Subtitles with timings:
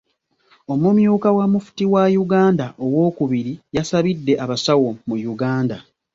[0.73, 5.77] Omumyuka wa Mufti wa Uganda owookubiri yasabidde abasawo mu Uganda.